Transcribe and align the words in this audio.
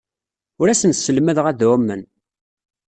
Ur 0.61 0.67
asen-sselmadeɣ 0.69 1.45
ad 1.47 1.59
ɛumen. 1.71 2.01